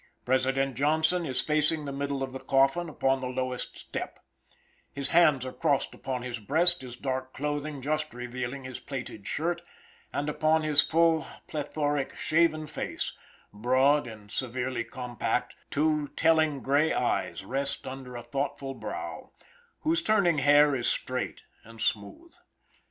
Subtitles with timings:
[0.25, 4.17] President Johnson is facing the middle of the coffin upon the lowest step;
[4.91, 9.61] his hands are crossed upon his breast, his dark clothing just revealing his plaited shirt,
[10.11, 13.15] and upon his full, plethoric, shaven face,
[13.53, 19.29] broad and severely compact, two telling gray eyes rest under a thoughtful brow,
[19.81, 22.33] whose turning hair is straight and smooth.